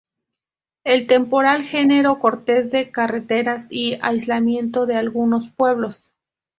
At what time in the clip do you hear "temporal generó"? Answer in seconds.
1.05-2.17